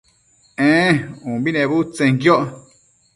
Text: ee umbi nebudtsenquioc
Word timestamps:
ee 0.69 0.91
umbi 1.29 1.49
nebudtsenquioc 1.53 2.45